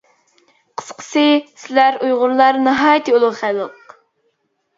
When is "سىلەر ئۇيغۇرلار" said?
1.65-2.59